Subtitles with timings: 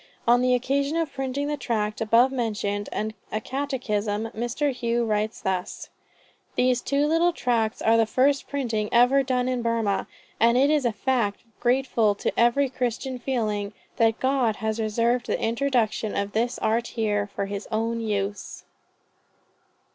[0.27, 4.73] On the occasion of printing the tract above mentioned, and a catechism, Mr.
[4.73, 5.89] Hough writes thus:
[6.55, 10.07] "These two little tracts are the first printing ever done in Burmah;
[10.39, 15.39] and it is a fact grateful to every Christian feeling, that God has reserved the
[15.39, 18.63] introduction of this art here, for his own use."